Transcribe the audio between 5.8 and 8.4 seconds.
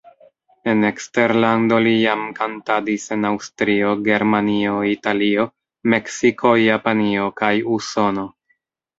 Meksiko, Japanio kaj Usono.